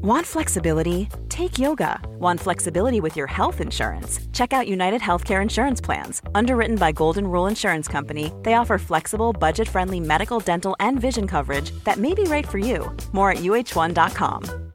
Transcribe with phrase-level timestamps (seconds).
[0.00, 1.08] Want flexibility?
[1.28, 2.00] Take yoga.
[2.20, 4.20] Want flexibility with your health insurance?
[4.32, 6.22] Check out United Healthcare Insurance Plans.
[6.36, 11.26] Underwritten by Golden Rule Insurance Company, they offer flexible, budget friendly medical, dental, and vision
[11.26, 12.96] coverage that may be right for you.
[13.10, 14.68] More at uhone.com.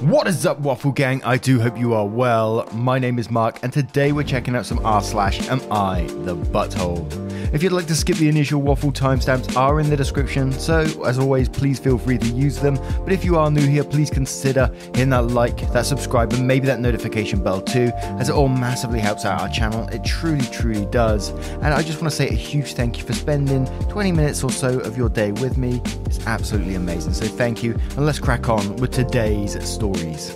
[0.00, 1.22] What is up, Waffle Gang?
[1.22, 2.68] I do hope you are well.
[2.74, 6.36] My name is Mark, and today we're checking out some r slash am I the
[6.36, 7.08] butthole.
[7.52, 11.18] If you'd like to skip the initial waffle, timestamps are in the description, so as
[11.18, 12.76] always, please feel free to use them.
[13.04, 16.66] But if you are new here, please consider hitting that like, that subscribe, and maybe
[16.68, 19.86] that notification bell too, as it all massively helps out our channel.
[19.88, 21.28] It truly, truly does.
[21.28, 24.50] And I just want to say a huge thank you for spending 20 minutes or
[24.50, 25.82] so of your day with me.
[26.06, 27.12] It's absolutely amazing.
[27.12, 30.34] So thank you, and let's crack on with today's stories.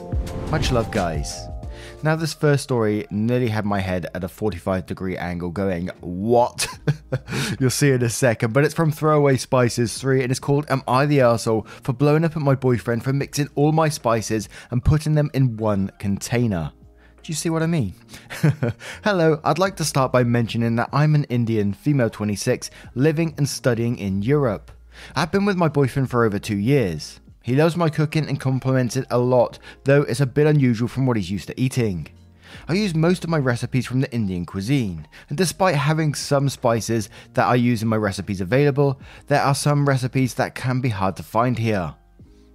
[0.50, 1.48] Much love, guys.
[2.02, 6.68] Now, this first story nearly had my head at a 45 degree angle going, What?
[7.60, 10.82] You'll see in a second, but it's from Throwaway Spices 3 and it's called Am
[10.88, 14.84] I the Arsehole for blowing up at my boyfriend for mixing all my spices and
[14.84, 16.72] putting them in one container?
[17.22, 17.94] Do you see what I mean?
[19.04, 23.48] Hello, I'd like to start by mentioning that I'm an Indian, female 26, living and
[23.48, 24.70] studying in Europe.
[25.14, 27.20] I've been with my boyfriend for over two years.
[27.42, 31.06] He loves my cooking and compliments it a lot, though it's a bit unusual from
[31.06, 32.08] what he's used to eating.
[32.68, 37.08] I use most of my recipes from the Indian cuisine, and despite having some spices
[37.34, 41.14] that I use in my recipes available, there are some recipes that can be hard
[41.16, 41.94] to find here.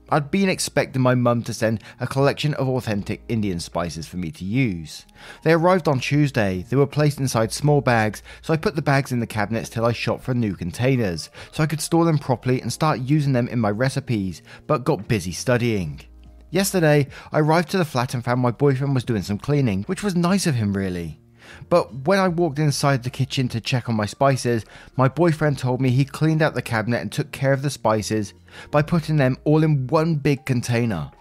[0.10, 4.32] I'd been expecting my mum to send a collection of authentic Indian spices for me
[4.32, 5.06] to use.
[5.44, 9.14] They arrived on Tuesday, they were placed inside small bags, so I put the bags
[9.14, 12.62] in the cabinets till I shop for new containers, so I could store them properly
[12.62, 16.02] and start using them in my recipes, but got busy studying.
[16.52, 20.04] Yesterday, I arrived to the flat and found my boyfriend was doing some cleaning, which
[20.04, 21.22] was nice of him, really.
[21.70, 24.66] But when I walked inside the kitchen to check on my spices,
[24.98, 28.34] my boyfriend told me he cleaned out the cabinet and took care of the spices
[28.70, 31.12] by putting them all in one big container.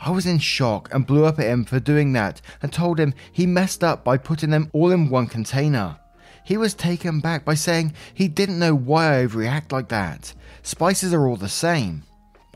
[0.00, 3.12] I was in shock and blew up at him for doing that and told him
[3.30, 5.98] he messed up by putting them all in one container.
[6.42, 10.32] He was taken back by saying he didn't know why I overreact like that.
[10.62, 12.04] Spices are all the same.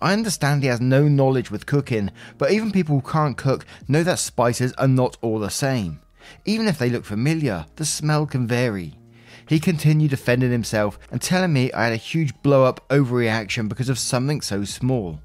[0.01, 4.03] I understand he has no knowledge with cooking, but even people who can't cook know
[4.03, 6.01] that spices are not all the same.
[6.45, 8.95] Even if they look familiar, the smell can vary.
[9.49, 13.89] He continued defending himself and telling me I had a huge blow up overreaction because
[13.89, 15.21] of something so small.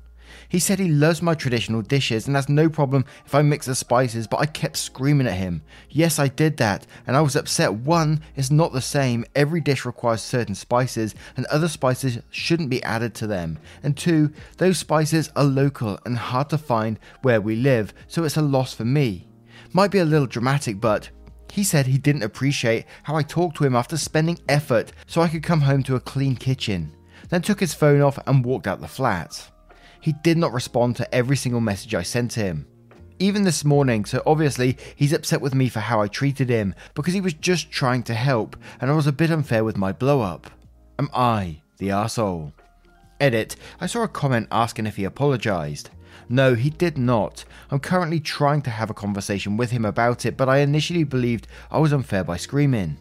[0.50, 3.76] He said he loves my traditional dishes and has no problem if I mix the
[3.76, 5.62] spices, but I kept screaming at him.
[5.92, 7.72] Yes, I did that, and I was upset.
[7.74, 9.26] One, it's not the same.
[9.36, 13.60] Every dish requires certain spices, and other spices shouldn't be added to them.
[13.84, 18.38] And two, those spices are local and hard to find where we live, so it's
[18.38, 19.28] a loss for me.
[19.72, 21.12] Might be a little dramatic, but
[21.52, 25.28] he said he didn't appreciate how I talked to him after spending effort so I
[25.28, 26.92] could come home to a clean kitchen,
[27.30, 29.52] then took his phone off and walked out the flat.
[30.00, 32.66] He did not respond to every single message I sent him.
[33.20, 37.14] Even this morning, so obviously he's upset with me for how I treated him because
[37.14, 40.22] he was just trying to help and I was a bit unfair with my blow
[40.22, 40.50] up.
[40.98, 42.54] Am I the asshole?
[43.20, 45.90] Edit, I saw a comment asking if he apologised.
[46.30, 47.44] No, he did not.
[47.72, 51.48] I'm currently trying to have a conversation with him about it, but I initially believed
[51.72, 52.98] I was unfair by screaming.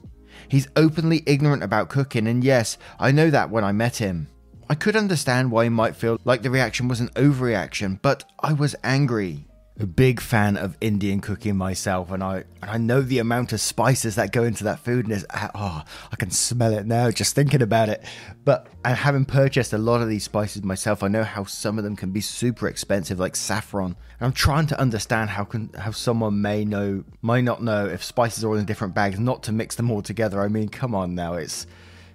[0.49, 4.29] He's openly ignorant about cooking, and yes, I know that when I met him.
[4.71, 8.53] I could understand why he might feel like the reaction was an overreaction, but I
[8.53, 9.49] was angry
[9.81, 13.61] a big fan of Indian cooking myself, and I and I know the amount of
[13.61, 15.25] spices that go into that food, and it's,
[15.55, 18.03] oh, I can smell it now just thinking about it.
[18.45, 21.85] But and having purchased a lot of these spices myself, I know how some of
[21.85, 23.97] them can be super expensive, like saffron.
[24.19, 28.03] And I'm trying to understand how can how someone may know, might not know if
[28.03, 30.43] spices are all in different bags, not to mix them all together.
[30.43, 31.67] I mean, come on now, it's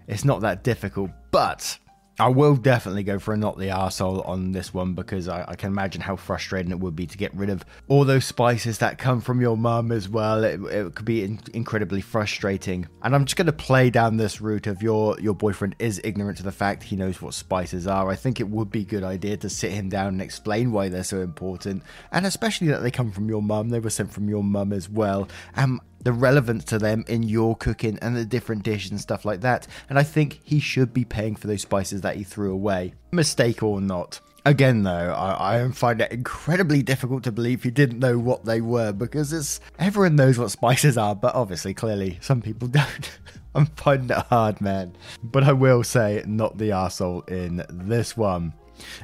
[0.08, 1.78] it's not that difficult, but
[2.20, 5.56] I will definitely go for a not the arsehole on this one because I, I,
[5.56, 9.00] can imagine how frustrating it would be to get rid of all those spices that
[9.00, 10.44] come from your mum as well.
[10.44, 12.88] It, it could be in, incredibly frustrating.
[13.02, 16.38] And I'm just going to play down this route of your your boyfriend is ignorant
[16.38, 18.08] to the fact he knows what spices are.
[18.10, 20.90] I think it would be a good idea to sit him down and explain why
[20.90, 23.70] they're so important, and especially that they come from your mum.
[23.70, 25.28] They were sent from your mum as well.
[25.56, 29.42] Um, the relevance to them in your cooking and the different dishes and stuff like
[29.42, 29.68] that.
[29.90, 33.64] And I think he should be paying for those spices that he threw away, mistake
[33.64, 34.20] or not.
[34.46, 38.60] Again, though, I, I find it incredibly difficult to believe he didn't know what they
[38.60, 43.10] were because it's everyone knows what spices are, but obviously, clearly, some people don't.
[43.56, 44.98] I'm finding it hard, man.
[45.24, 48.54] But I will say, not the asshole in this one.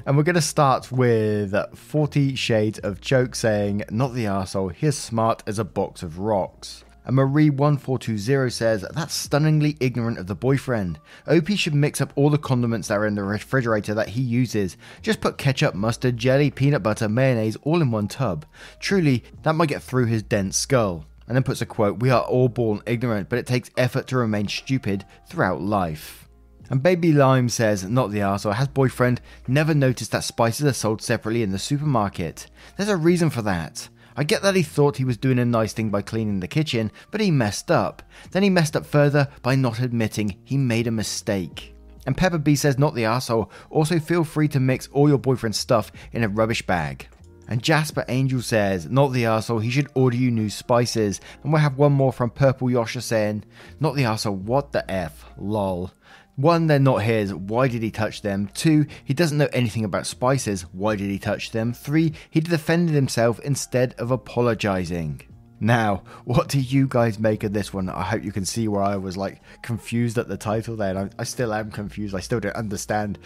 [0.06, 4.98] And we're going to start with 40 Shades of Joke saying, Not the asshole, he's
[4.98, 6.84] smart as a box of rocks.
[7.10, 11.00] And Marie1420 says, That's stunningly ignorant of the boyfriend.
[11.26, 14.78] OP should mix up all the condiments that are in the refrigerator that he uses.
[15.02, 18.46] Just put ketchup, mustard, jelly, peanut butter, mayonnaise all in one tub.
[18.80, 21.08] Truly, that might get through his dense skull.
[21.28, 24.18] And then puts a quote, We are all born ignorant, but it takes effort to
[24.18, 26.30] remain stupid throughout life.
[26.70, 31.02] And Baby Lime says, not the arsehole, has boyfriend never noticed that spices are sold
[31.02, 32.46] separately in the supermarket.
[32.78, 33.90] There's a reason for that.
[34.20, 36.92] I get that he thought he was doing a nice thing by cleaning the kitchen,
[37.10, 38.04] but he messed up.
[38.32, 41.74] Then he messed up further by not admitting he made a mistake.
[42.06, 43.50] And Pepper B says, not the asshole.
[43.70, 47.08] Also, feel free to mix all your boyfriend's stuff in a rubbish bag.
[47.48, 51.22] And Jasper Angel says, not the arsehole, he should order you new spices.
[51.42, 53.46] And we'll have one more from Purple Yosha saying,
[53.80, 55.92] not the arsehole, what the F, lol.
[56.40, 57.34] One, they're not his.
[57.34, 58.50] Why did he touch them?
[58.54, 60.62] Two, he doesn't know anything about spices.
[60.72, 61.74] Why did he touch them?
[61.74, 65.22] Three, he defended himself instead of apologizing.
[65.60, 67.90] Now, what do you guys make of this one?
[67.90, 70.98] I hope you can see where I was like confused at the title there.
[70.98, 72.16] I, I still am confused.
[72.16, 73.20] I still don't understand.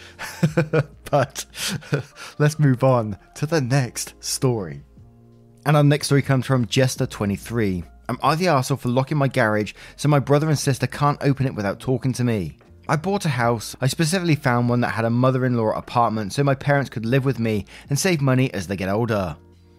[1.12, 1.46] but
[2.40, 4.82] let's move on to the next story.
[5.68, 7.84] And our next story comes from Jester23.
[8.10, 11.54] I'm the arsehole for locking my garage so my brother and sister can't open it
[11.54, 12.58] without talking to me?
[12.90, 13.78] I bought a house.
[13.80, 17.06] I specifically found one that had a mother in law apartment so my parents could
[17.06, 19.38] live with me and save money as they get older.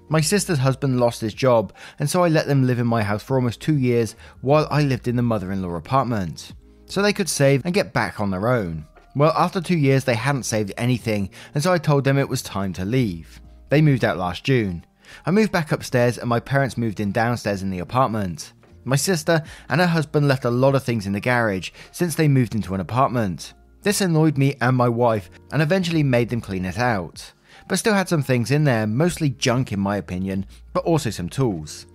[0.09, 3.23] My sister's husband lost his job, and so I let them live in my house
[3.23, 6.53] for almost two years while I lived in the mother in law apartment.
[6.87, 8.87] So they could save and get back on their own.
[9.15, 12.43] Well, after two years, they hadn't saved anything, and so I told them it was
[12.43, 13.41] time to leave.
[13.69, 14.85] They moved out last June.
[15.27, 18.53] I moved back upstairs, and my parents moved in downstairs in the apartment.
[18.85, 22.29] My sister and her husband left a lot of things in the garage since they
[22.29, 23.55] moved into an apartment.
[23.83, 27.33] This annoyed me and my wife and eventually made them clean it out.
[27.69, 31.29] But still had some things in there, mostly junk in my opinion, but also some
[31.29, 31.87] tools.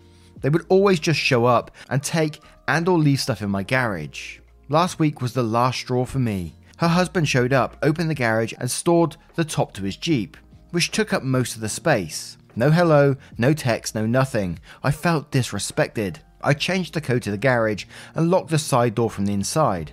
[0.41, 4.39] They would always just show up and take and or leave stuff in my garage.
[4.69, 6.56] Last week was the last straw for me.
[6.77, 10.38] Her husband showed up, opened the garage and stored the top to his Jeep,
[10.71, 12.38] which took up most of the space.
[12.56, 14.59] No hello, no text, no nothing.
[14.83, 16.18] I felt disrespected.
[16.41, 19.91] I changed the code to the garage and locked the side door from the inside.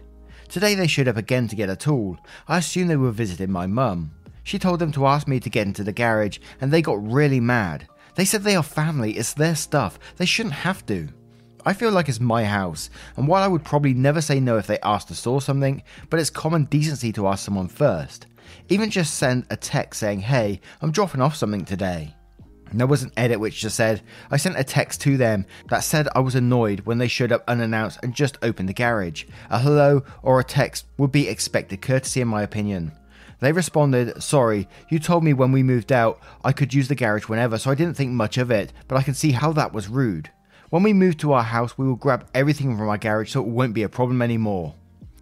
[0.49, 2.19] Today they showed up again to get a tool.
[2.47, 4.13] I assumed they were visiting my mum.
[4.45, 7.41] She told them to ask me to get into the garage and they got really
[7.41, 7.89] mad.
[8.15, 11.09] They said they are family, it's their stuff, they shouldn't have to.
[11.67, 14.69] I feel like it's my house, and while I would probably never say no if
[14.69, 18.29] they asked to store something, but it's common decency to ask someone first.
[18.69, 22.15] Even just send a text saying, hey, I'm dropping off something today.
[22.73, 26.09] There was an edit which just said, I sent a text to them that said
[26.15, 29.25] I was annoyed when they showed up unannounced and just opened the garage.
[29.51, 32.93] A hello or a text would be expected courtesy, in my opinion.
[33.41, 37.29] They responded, Sorry, you told me when we moved out I could use the garage
[37.29, 39.89] whenever, so I didn't think much of it, but I can see how that was
[39.89, 40.31] rude.
[40.71, 43.47] When we move to our house, we will grab everything from our garage so it
[43.47, 44.75] won't be a problem anymore.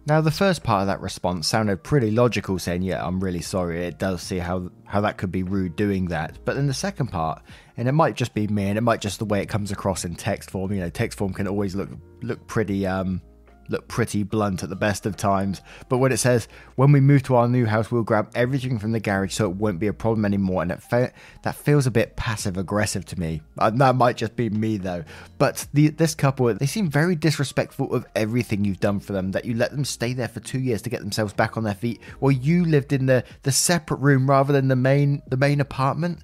[0.07, 3.85] Now, the first part of that response sounded pretty logical, saying, "Yeah, I'm really sorry.
[3.85, 7.07] It does see how how that could be rude doing that." But then the second
[7.07, 7.41] part,
[7.75, 10.05] and it might just be me, and it might just the way it comes across
[10.05, 10.71] in text form.
[10.71, 11.89] You know, text form can always look
[12.21, 13.19] look pretty um
[13.67, 15.61] look pretty blunt at the best of times.
[15.89, 18.91] But when it says, when we move to our new house, we'll grab everything from
[18.91, 21.11] the garage so it won't be a problem anymore, and fe-
[21.43, 23.41] that feels a bit passive aggressive to me.
[23.57, 25.03] And that might just be me though.
[25.37, 29.45] But the, this couple, they seem very disrespectful of everything you've done for them, that
[29.45, 32.01] you let them stay there for two years to get themselves back on their feet
[32.19, 36.19] while you lived in the, the separate room rather than the main the main apartment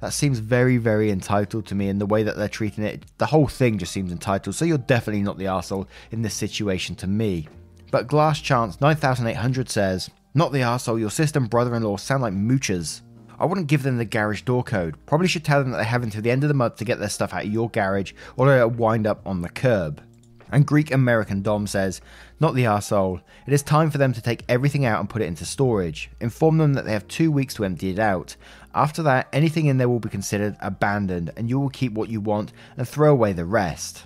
[0.00, 3.04] that seems very, very entitled to me and the way that they're treating it.
[3.18, 6.94] The whole thing just seems entitled, so you're definitely not the arsehole in this situation
[6.96, 7.48] to me.
[7.90, 12.22] But Glass Chance 9800 says, Not the arsehole, your sister and brother in law sound
[12.22, 13.00] like moochers.
[13.38, 14.96] I wouldn't give them the garage door code.
[15.06, 16.98] Probably should tell them that they have until the end of the month to get
[16.98, 20.02] their stuff out of your garage or they'll wind up on the curb.
[20.50, 22.00] And Greek American Dom says,
[22.40, 23.20] Not the arsehole.
[23.46, 26.10] It is time for them to take everything out and put it into storage.
[26.20, 28.36] Inform them that they have two weeks to empty it out.
[28.74, 32.20] After that, anything in there will be considered abandoned, and you will keep what you
[32.20, 34.04] want and throw away the rest.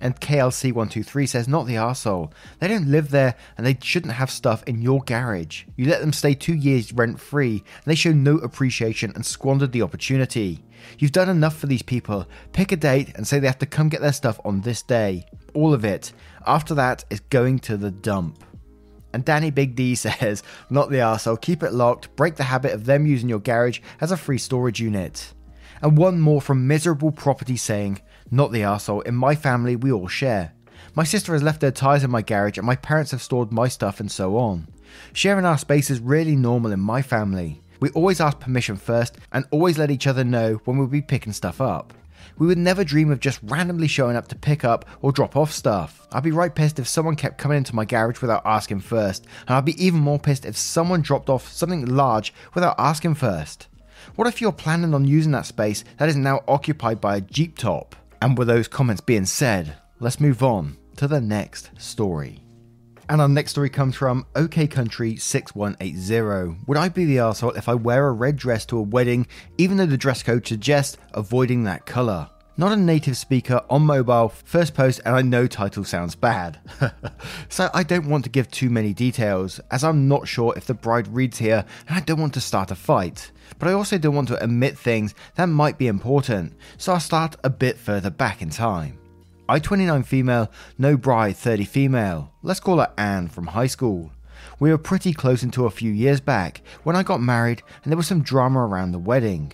[0.00, 2.32] And KLC123 says, Not the arsehole.
[2.58, 5.64] They don't live there and they shouldn't have stuff in your garage.
[5.76, 9.72] You let them stay two years rent free and they show no appreciation and squandered
[9.72, 10.62] the opportunity.
[10.98, 12.26] You've done enough for these people.
[12.52, 15.26] Pick a date and say they have to come get their stuff on this day.
[15.54, 16.12] All of it.
[16.46, 18.44] After that is going to the dump.
[19.12, 22.84] And Danny Big D says, Not the arsehole, keep it locked, break the habit of
[22.84, 25.34] them using your garage as a free storage unit.
[25.80, 30.08] And one more from Miserable Property saying, Not the arsehole, in my family we all
[30.08, 30.52] share.
[30.94, 33.68] My sister has left her tyres in my garage and my parents have stored my
[33.68, 34.68] stuff and so on.
[35.12, 37.62] Sharing our space is really normal in my family.
[37.80, 41.32] We always ask permission first and always let each other know when we'll be picking
[41.32, 41.94] stuff up.
[42.38, 45.52] we would never dream of just randomly showing up to pick up or drop off
[45.52, 46.06] stuff.
[46.12, 49.56] I'd be right pissed if someone kept coming into my garage without asking first, and
[49.56, 53.68] I'd be even more pissed if someone dropped off something large without asking first.
[54.14, 57.58] What if you're planning on using that space that is now occupied by a Jeep
[57.58, 57.96] top?
[58.20, 62.42] And with those comments being said, let's move on to the next story.
[63.08, 66.64] And our next story comes from OK Country 6180.
[66.66, 69.78] Would I be the asshole if I wear a red dress to a wedding, even
[69.78, 72.28] though the dress code suggests avoiding that colour?
[72.60, 76.58] Not a native speaker on mobile, first post, and I know title sounds bad.
[77.48, 80.74] so I don't want to give too many details, as I'm not sure if the
[80.74, 83.30] bride reads here, and I don't want to start a fight.
[83.60, 87.36] But I also don't want to omit things that might be important, so I'll start
[87.44, 88.98] a bit further back in time.
[89.48, 92.32] I 29 female, no bride 30 female.
[92.42, 94.10] Let's call her Anne from high school.
[94.58, 97.96] We were pretty close until a few years back when I got married and there
[97.96, 99.52] was some drama around the wedding.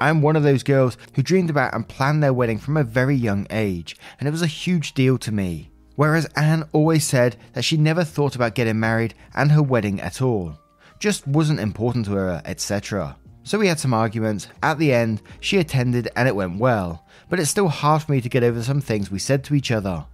[0.00, 2.84] I am one of those girls who dreamed about and planned their wedding from a
[2.84, 5.70] very young age, and it was a huge deal to me.
[5.96, 10.22] Whereas Anne always said that she never thought about getting married and her wedding at
[10.22, 10.56] all.
[11.00, 13.16] Just wasn't important to her, etc.
[13.42, 14.46] So we had some arguments.
[14.62, 18.20] At the end, she attended and it went well, but it's still hard for me
[18.20, 20.06] to get over some things we said to each other.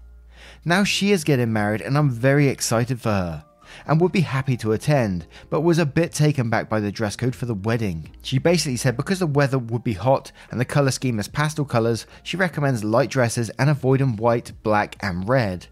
[0.64, 3.44] Now she is getting married and I'm very excited for her
[3.86, 7.16] and would be happy to attend, but was a bit taken back by the dress
[7.16, 8.10] code for the wedding.
[8.22, 11.64] She basically said because the weather would be hot and the colour scheme is pastel
[11.64, 15.66] colours, she recommends light dresses and avoiding white, black, and red.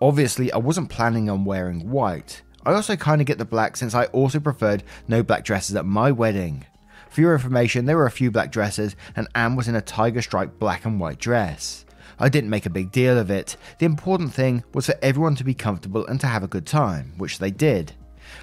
[0.00, 2.42] Obviously, I wasn't planning on wearing white.
[2.66, 5.84] I also kind of get the black since I also preferred no black dresses at
[5.84, 6.66] my wedding.
[7.10, 10.20] For your information, there were a few black dresses, and Anne was in a tiger
[10.20, 11.83] stripe black and white dress.
[12.18, 13.56] I didn't make a big deal of it.
[13.78, 17.14] The important thing was for everyone to be comfortable and to have a good time,
[17.18, 17.92] which they did.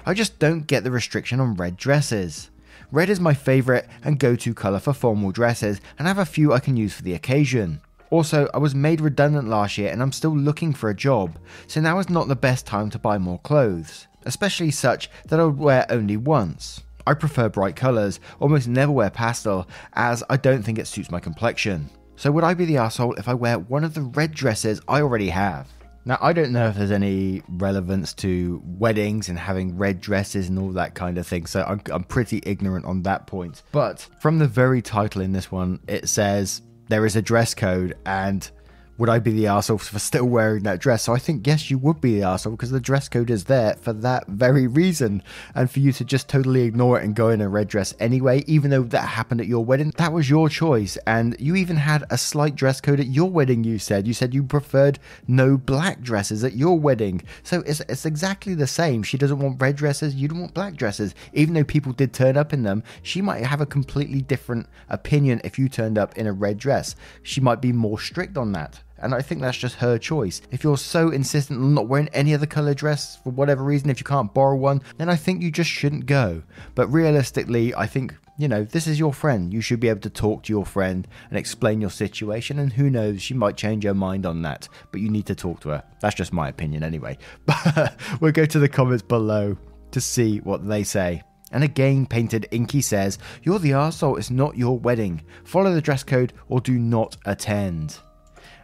[0.06, 2.50] I just don't get the restriction on red dresses.
[2.90, 6.26] Red is my favourite and go to colour for formal dresses, and I have a
[6.26, 7.80] few I can use for the occasion.
[8.10, 11.80] Also, I was made redundant last year and I'm still looking for a job, so
[11.80, 15.56] now is not the best time to buy more clothes, especially such that I would
[15.56, 16.82] wear only once.
[17.06, 21.20] I prefer bright colours, almost never wear pastel, as I don't think it suits my
[21.20, 21.88] complexion.
[22.16, 25.00] So would I be the asshole if I wear one of the red dresses I
[25.00, 25.68] already have?
[26.04, 30.58] Now, I don't know if there's any relevance to weddings and having red dresses and
[30.58, 33.62] all that kind of thing, so I'm, I'm, pretty ignorant on that point.
[33.70, 37.96] But from the very title in this one, it says there is a dress code,
[38.04, 38.50] and
[38.98, 41.04] would I be the arsehole for still wearing that dress?
[41.04, 43.74] So I think, yes, you would be the arsehole because the dress code is there
[43.74, 45.22] for that very reason.
[45.54, 48.44] And for you to just totally ignore it and go in a red dress anyway,
[48.46, 50.98] even though that happened at your wedding, that was your choice.
[51.06, 54.06] And you even had a slight dress code at your wedding, you said.
[54.06, 57.22] You said you preferred no black dresses at your wedding.
[57.42, 59.02] So it's, it's exactly the same.
[59.02, 61.14] She doesn't want red dresses, you don't want black dresses.
[61.32, 65.40] Even though people did turn up in them, she might have a completely different opinion
[65.44, 66.94] if you turned up in a red dress.
[67.22, 70.42] She might be more strict on that and I think that's just her choice.
[70.50, 74.00] If you're so insistent on not wearing any other colour dress for whatever reason, if
[74.00, 76.42] you can't borrow one, then I think you just shouldn't go.
[76.74, 79.52] But realistically, I think you know, this is your friend.
[79.52, 82.90] You should be able to talk to your friend and explain your situation, and who
[82.90, 85.84] knows, she might change her mind on that, but you need to talk to her.
[86.00, 87.18] That's just my opinion anyway.
[87.46, 89.56] But we'll go to the comments below
[89.90, 91.22] to see what they say.
[91.52, 95.22] And again, Painted Inky says, You're the arsehole, it's not your wedding.
[95.44, 97.98] Follow the dress code or do not attend.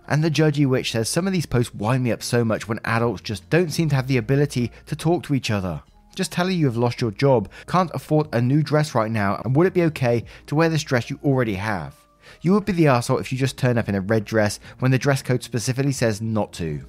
[0.09, 2.81] And the Judgy Witch says some of these posts wind me up so much when
[2.85, 5.83] adults just don't seem to have the ability to talk to each other.
[6.15, 9.41] Just tell her you have lost your job, can't afford a new dress right now,
[9.45, 11.95] and would it be okay to wear this dress you already have?
[12.41, 14.91] You would be the asshole if you just turn up in a red dress when
[14.91, 16.85] the dress code specifically says not to.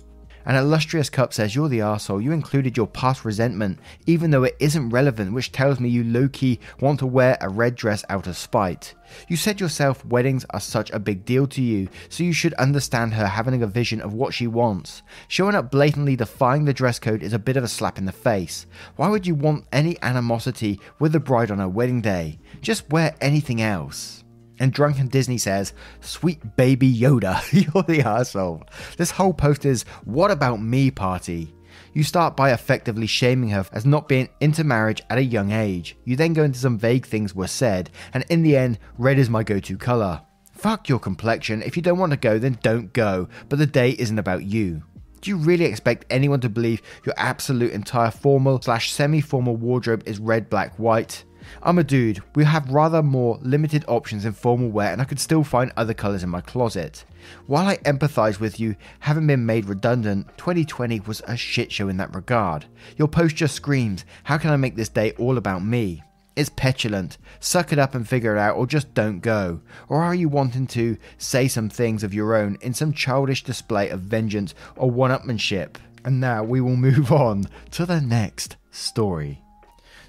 [0.50, 2.20] An illustrious cup says you're the asshole.
[2.20, 3.78] You included your past resentment,
[4.08, 7.48] even though it isn't relevant, which tells me you low key want to wear a
[7.48, 8.96] red dress out of spite.
[9.28, 13.14] You said yourself weddings are such a big deal to you, so you should understand
[13.14, 15.04] her having a vision of what she wants.
[15.28, 18.12] Showing up blatantly defying the dress code is a bit of a slap in the
[18.12, 18.66] face.
[18.96, 22.40] Why would you want any animosity with the bride on her wedding day?
[22.60, 24.24] Just wear anything else.
[24.60, 27.42] And Drunken Disney says, Sweet baby Yoda,
[27.74, 28.64] you're the asshole.
[28.98, 31.54] This whole post is, What about me party?
[31.94, 35.98] You start by effectively shaming her as not being into marriage at a young age.
[36.06, 39.30] You then go into some vague things were said, and in the end, red is
[39.30, 40.22] my go to colour.
[40.52, 41.64] Fuck your complexion.
[41.64, 44.84] If you don't want to go, then don't go, but the day isn't about you.
[45.22, 50.04] Do you really expect anyone to believe your absolute entire formal slash semi formal wardrobe
[50.06, 51.24] is red, black, white?
[51.64, 55.20] I'm a dude, we have rather more limited options in formal wear and I could
[55.20, 57.06] still find other colours in my closet.
[57.48, 61.98] While I empathise with you having been made redundant, 2020 was a shit show in
[61.98, 62.66] that regard.
[62.98, 66.04] Your post just screams, how can I make this day all about me?
[66.40, 67.18] It's petulant.
[67.42, 69.60] Suck it up and figure it out, or just don't go.
[69.90, 73.90] Or are you wanting to say some things of your own in some childish display
[73.90, 75.76] of vengeance or one upmanship?
[76.06, 79.42] And now we will move on to the next story.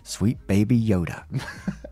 [0.02, 1.24] Sweet baby Yoda.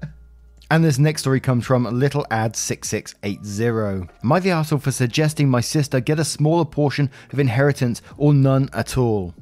[0.71, 4.12] And this next story comes from Little Ad 6680.
[4.23, 8.35] Am I the arsehole for suggesting my sister get a smaller portion of inheritance or
[8.35, 9.35] none at all?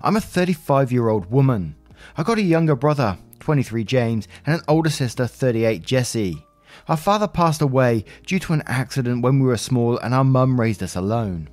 [0.00, 1.74] I'm a 35 year old woman.
[2.16, 6.46] I got a younger brother, 23 James, and an older sister, 38 Jessie.
[6.88, 10.58] Our father passed away due to an accident when we were small, and our mum
[10.58, 11.50] raised us alone.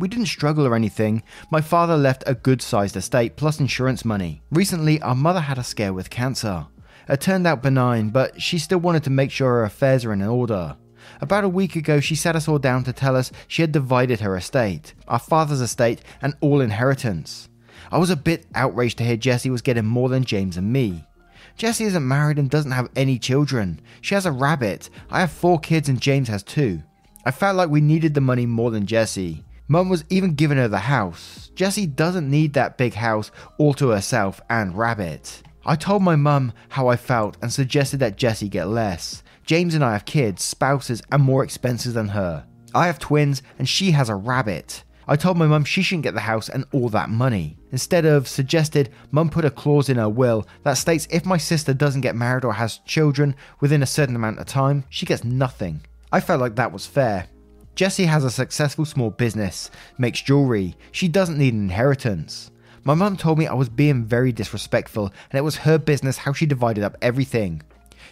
[0.00, 1.22] We didn't struggle or anything.
[1.50, 4.40] My father left a good sized estate plus insurance money.
[4.50, 6.66] Recently, our mother had a scare with cancer.
[7.06, 10.22] It turned out benign, but she still wanted to make sure her affairs are in
[10.22, 10.74] order.
[11.20, 14.20] About a week ago, she sat us all down to tell us she had divided
[14.20, 17.50] her estate, our father's estate, and all inheritance.
[17.92, 21.04] I was a bit outraged to hear Jessie was getting more than James and me.
[21.58, 23.82] Jessie isn't married and doesn't have any children.
[24.00, 24.88] She has a rabbit.
[25.10, 26.82] I have four kids and James has two.
[27.26, 29.44] I felt like we needed the money more than Jessie.
[29.70, 31.52] Mum was even giving her the house.
[31.54, 35.44] Jessie doesn't need that big house all to herself and rabbit.
[35.64, 39.22] I told my mum how I felt and suggested that Jessie get less.
[39.46, 42.44] James and I have kids, spouses, and more expenses than her.
[42.74, 44.82] I have twins and she has a rabbit.
[45.06, 47.56] I told my mum she shouldn't get the house and all that money.
[47.70, 51.72] Instead of suggested, mum put a clause in her will that states if my sister
[51.72, 55.80] doesn't get married or has children within a certain amount of time, she gets nothing.
[56.10, 57.28] I felt like that was fair.
[57.74, 60.76] Jessie has a successful small business, makes jewelry.
[60.92, 62.50] She doesn't need an inheritance.
[62.84, 66.32] My mum told me I was being very disrespectful and it was her business how
[66.32, 67.62] she divided up everything.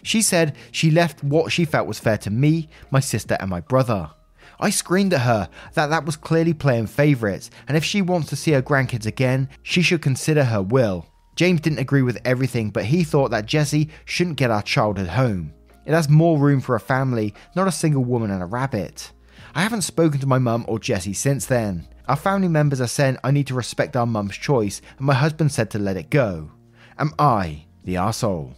[0.03, 3.61] She said she left what she felt was fair to me, my sister, and my
[3.61, 4.11] brother.
[4.59, 8.35] I screamed at her that that was clearly playing favourites, and if she wants to
[8.35, 11.05] see her grandkids again, she should consider her will.
[11.35, 15.53] James didn't agree with everything, but he thought that Jessie shouldn't get our childhood home.
[15.85, 19.11] It has more room for a family, not a single woman and a rabbit.
[19.55, 21.87] I haven't spoken to my mum or Jessie since then.
[22.07, 25.51] Our family members are saying I need to respect our mum's choice, and my husband
[25.51, 26.51] said to let it go.
[26.97, 28.55] Am I the arsehole?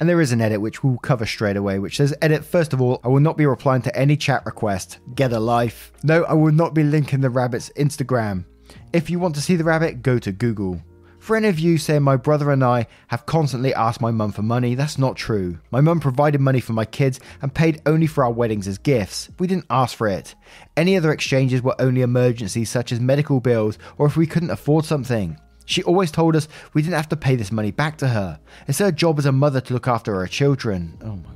[0.00, 2.80] And there is an edit which we'll cover straight away, which says, Edit, first of
[2.80, 4.98] all, I will not be replying to any chat request.
[5.14, 5.92] Get a life.
[6.02, 8.44] No, I will not be linking the rabbit's Instagram.
[8.92, 10.82] If you want to see the rabbit, go to Google.
[11.22, 14.42] For any of you saying my brother and I have constantly asked my mum for
[14.42, 15.60] money, that's not true.
[15.70, 19.28] My mum provided money for my kids and paid only for our weddings as gifts.
[19.38, 20.34] We didn't ask for it.
[20.76, 24.84] Any other exchanges were only emergencies such as medical bills or if we couldn't afford
[24.84, 25.38] something.
[25.64, 28.40] She always told us we didn't have to pay this money back to her.
[28.66, 30.98] It's her job as a mother to look after her children.
[31.04, 31.30] Oh my.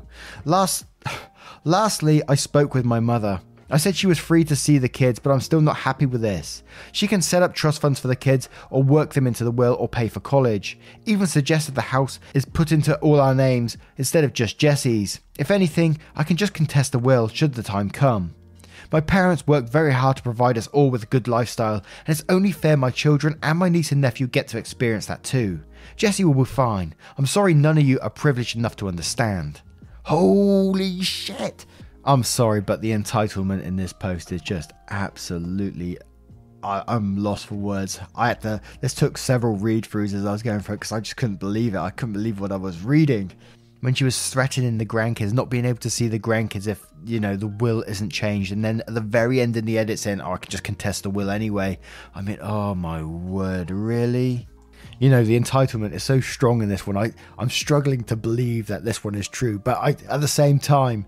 [0.45, 0.87] Last
[1.65, 3.41] lastly, I spoke with my mother.
[3.69, 6.21] I said she was free to see the kids, but I'm still not happy with
[6.21, 6.63] this.
[6.93, 9.77] She can set up trust funds for the kids or work them into the will
[9.81, 10.79] or pay for college.
[11.05, 15.21] Even suggested the house is put into all our names instead of just Jessie's.
[15.39, 18.35] If anything, I can just contest the will should the time come.
[18.93, 22.25] My parents worked very hard to provide us all with a good lifestyle, and it's
[22.29, 25.61] only fair my children and my niece and nephew get to experience that too.
[25.97, 26.95] Jessie will be fine.
[27.19, 29.61] I'm sorry none of you are privileged enough to understand.
[30.05, 31.67] Holy shit!
[32.07, 35.99] I'm sorry, but the entitlement in this post is just absolutely.
[36.63, 37.99] I, am lost for words.
[38.15, 38.61] I had to.
[38.81, 41.41] This took several read throughs as I was going through it because I just couldn't
[41.41, 41.79] believe it.
[41.79, 43.33] I couldn't believe what I was reading.
[43.81, 47.21] When she was threatening the grandkids, not being able to see the grandkids if, you
[47.21, 48.53] know, the will isn't changed.
[48.53, 51.03] And then at the very end in the edit saying, oh, I could just contest
[51.03, 51.79] the will anyway.
[52.15, 54.47] I mean, oh my word, really?
[54.99, 58.69] you know the entitlement is so strong in this one i i'm struggling to believe
[58.69, 61.05] that this one is true but i at the same time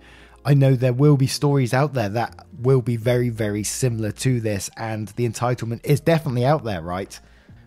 [0.48, 4.40] I know there will be stories out there that will be very, very similar to
[4.40, 7.20] this, and the entitlement is definitely out there, right?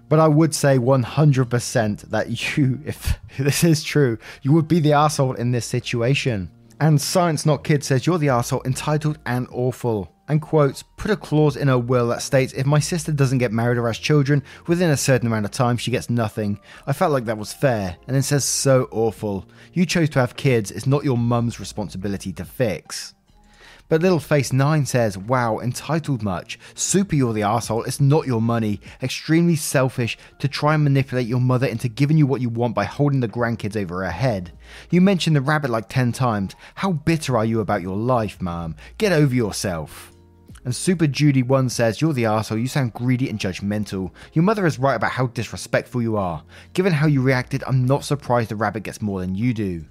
[0.10, 4.94] But I would say 100% that you, if this is true, you would be the
[4.94, 6.50] asshole in this situation.
[6.80, 11.18] And Science Not Kid says you're the asshole, entitled and awful and quotes, put a
[11.18, 14.42] clause in her will that states if my sister doesn't get married or has children
[14.66, 16.58] within a certain amount of time, she gets nothing.
[16.88, 19.46] I felt like that was fair, and then says so awful.
[19.74, 23.14] You chose to have kids, it's not your mum's responsibility to fix.
[23.90, 26.58] But Little Face 9 says, Wow, entitled much.
[26.76, 27.84] Super, you're the asshole.
[27.84, 28.80] It's not your money.
[29.04, 32.86] Extremely selfish to try and manipulate your mother into giving you what you want by
[32.86, 34.54] holding the grandkids over her head.
[34.92, 36.56] You mentioned the rabbit like 10 times.
[36.76, 38.78] How bitter are you about your life, ma'am?
[38.98, 40.14] Get over yourself.
[40.64, 44.12] And Super Judy 1 says, You're the asshole, you sound greedy and judgmental.
[44.34, 46.44] Your mother is right about how disrespectful you are.
[46.74, 49.86] Given how you reacted, I'm not surprised the rabbit gets more than you do.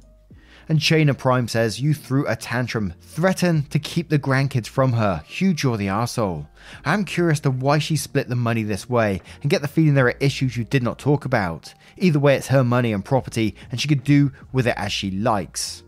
[0.68, 5.24] And Shayna Prime says, You threw a tantrum, threaten to keep the grandkids from her.
[5.26, 6.48] Huge, you're the asshole.
[6.84, 10.06] I'm curious to why she split the money this way and get the feeling there
[10.06, 11.74] are issues you did not talk about.
[11.96, 15.10] Either way, it's her money and property, and she could do with it as she
[15.10, 15.82] likes.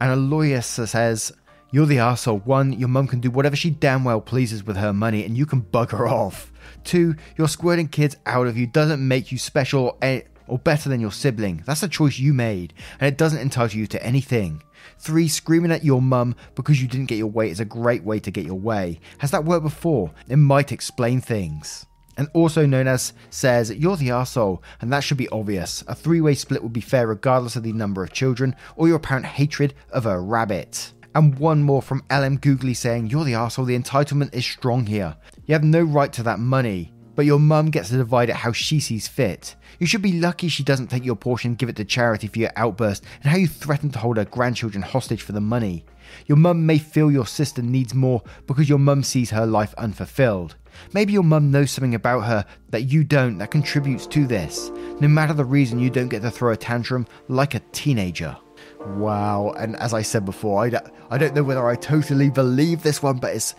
[0.00, 1.32] And a lawyer says,
[1.74, 2.38] You're the asshole.
[2.38, 5.44] One, your mum can do whatever she damn well pleases with her money, and you
[5.44, 6.52] can bug her off.
[6.84, 11.00] Two, your squirting kids out of you doesn't make you special or, or better than
[11.00, 11.64] your sibling.
[11.66, 14.62] That's a choice you made, and it doesn't entitle you to anything.
[15.00, 18.20] Three, screaming at your mum because you didn't get your way is a great way
[18.20, 19.00] to get your way.
[19.18, 20.12] Has that worked before?
[20.28, 21.86] It might explain things.
[22.16, 25.82] And also known as says, You're the asshole and that should be obvious.
[25.88, 28.98] A three way split would be fair regardless of the number of children or your
[28.98, 30.92] apparent hatred of a rabbit.
[31.14, 35.16] And one more from LM Googly saying, You're the arsehole, the entitlement is strong here.
[35.46, 38.52] You have no right to that money, but your mum gets to divide it how
[38.52, 39.54] she sees fit.
[39.78, 42.38] You should be lucky she doesn't take your portion and give it to charity for
[42.40, 45.84] your outburst and how you threaten to hold her grandchildren hostage for the money.
[46.26, 50.56] Your mum may feel your sister needs more because your mum sees her life unfulfilled.
[50.92, 54.70] Maybe your mum knows something about her that you don't that contributes to this.
[55.00, 58.36] No matter the reason, you don't get to throw a tantrum like a teenager.
[58.86, 62.82] Wow, and as I said before, I don't, I don't know whether I totally believe
[62.82, 63.54] this one, but it's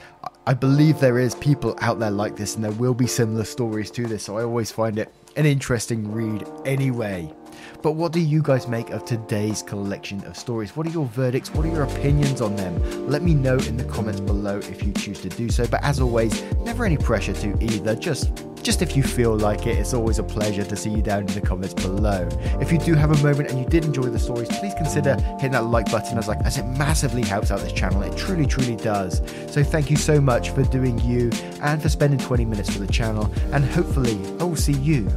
[0.48, 3.90] I believe there is people out there like this, and there will be similar stories
[3.92, 4.24] to this.
[4.24, 7.34] So I always find it an interesting read anyway.
[7.82, 10.76] But what do you guys make of today's collection of stories?
[10.76, 11.52] What are your verdicts?
[11.54, 13.08] What are your opinions on them?
[13.08, 15.66] Let me know in the comments below if you choose to do so.
[15.68, 17.96] But as always, never any pressure to either.
[17.96, 21.20] Just just if you feel like it, it's always a pleasure to see you down
[21.20, 22.28] in the comments below.
[22.60, 25.52] If you do have a moment and you did enjoy the stories, please consider hitting
[25.52, 28.02] that like button as like as it massively helps out this channel.
[28.02, 29.22] It truly, truly does.
[29.52, 32.92] So thank you so much for doing you and for spending 20 minutes for the
[32.92, 33.32] channel.
[33.54, 35.08] And hopefully I will see you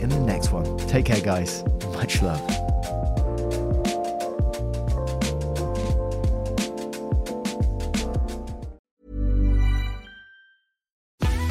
[0.00, 0.76] in the next one.
[0.86, 1.64] Take care, guys.
[1.94, 2.69] Much love.